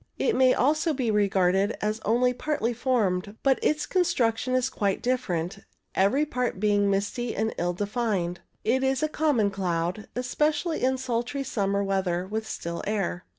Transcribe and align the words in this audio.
It 0.17 0.35
may 0.35 0.55
also 0.55 0.93
be 0.95 1.11
regarded 1.11 1.77
as 1.79 1.99
only 2.03 2.33
partly 2.33 2.73
formed, 2.73 3.37
but 3.43 3.59
its 3.63 3.85
construction 3.85 4.55
is 4.55 4.67
quite 4.67 4.99
different, 5.03 5.59
every 5.93 6.25
part 6.25 6.59
being 6.59 6.89
misty 6.89 7.35
and 7.35 7.53
ill 7.59 7.73
defined. 7.73 8.39
It 8.63 8.83
Is 8.83 9.03
a 9.03 9.07
common 9.07 9.51
cloud, 9.51 10.07
especially 10.15 10.83
in 10.83 10.97
sultry 10.97 11.43
summer 11.43 11.83
weather 11.83 12.25
with 12.25 12.47
still 12.49 12.81
air. 12.87 13.25